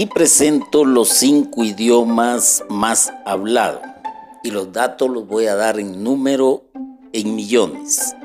Aquí 0.00 0.06
presento 0.06 0.86
los 0.86 1.10
cinco 1.10 1.62
idiomas 1.62 2.64
más 2.70 3.12
hablados 3.26 3.82
y 4.42 4.50
los 4.50 4.72
datos 4.72 5.10
los 5.10 5.26
voy 5.26 5.44
a 5.44 5.56
dar 5.56 5.78
en 5.78 6.02
número 6.02 6.64
en 7.12 7.34
millones. 7.34 8.16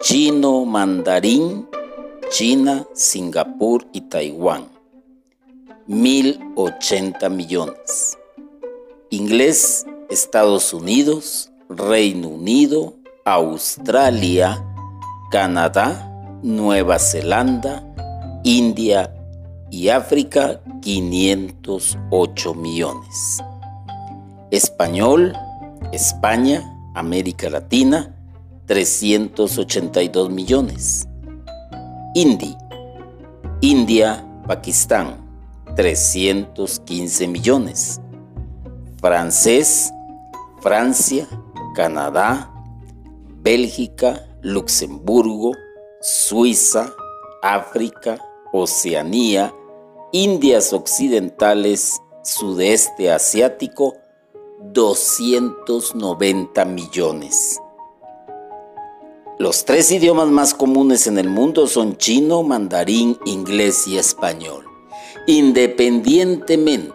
Chino, 0.00 0.64
mandarín, 0.64 1.68
China, 2.30 2.86
Singapur 2.94 3.88
y 3.92 4.00
Taiwán. 4.00 4.68
1080 5.86 7.28
millones. 7.28 8.16
Inglés, 9.10 9.84
Estados 10.08 10.72
Unidos, 10.72 11.52
Reino 11.68 12.28
Unido, 12.28 12.94
Australia, 13.26 14.64
Canadá, 15.30 16.10
Nueva 16.42 16.98
Zelanda, 16.98 17.84
India 18.44 19.14
y 19.70 19.88
África 19.88 20.60
508 20.82 22.54
millones. 22.54 23.42
Español, 24.50 25.32
España, 25.92 26.62
América 26.94 27.48
Latina 27.48 28.14
382 28.66 30.30
millones. 30.30 31.08
Hindi, 32.14 32.56
India, 33.60 34.24
Pakistán 34.46 35.16
315 35.76 37.28
millones. 37.28 38.00
Francés, 39.00 39.92
Francia, 40.60 41.26
Canadá, 41.74 42.52
Bélgica, 43.42 44.26
Luxemburgo, 44.42 45.52
Suiza, 46.00 46.92
África, 47.42 48.18
Oceanía, 48.52 49.54
Indias 50.12 50.72
Occidentales, 50.72 52.02
Sudeste 52.24 53.12
Asiático, 53.12 53.94
290 54.72 56.64
millones. 56.64 57.60
Los 59.38 59.64
tres 59.64 59.92
idiomas 59.92 60.26
más 60.26 60.52
comunes 60.52 61.06
en 61.06 61.16
el 61.16 61.28
mundo 61.28 61.68
son 61.68 61.96
chino, 61.96 62.42
mandarín, 62.42 63.20
inglés 63.24 63.86
y 63.86 63.98
español. 63.98 64.66
Independientemente 65.28 66.92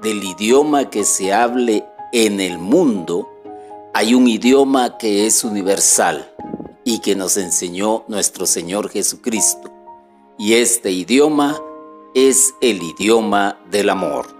del 0.00 0.24
idioma 0.24 0.88
que 0.88 1.04
se 1.04 1.34
hable 1.34 1.84
en 2.14 2.40
el 2.40 2.56
mundo, 2.58 3.28
hay 3.92 4.14
un 4.14 4.26
idioma 4.26 4.96
que 4.96 5.26
es 5.26 5.44
universal 5.44 6.32
y 6.82 7.00
que 7.00 7.14
nos 7.14 7.36
enseñó 7.36 8.04
nuestro 8.08 8.46
Señor 8.46 8.88
Jesucristo. 8.88 9.70
Y 10.38 10.54
este 10.54 10.90
idioma 10.92 11.60
es 12.14 12.54
el 12.60 12.82
idioma 12.82 13.58
del 13.70 13.90
amor. 13.90 14.37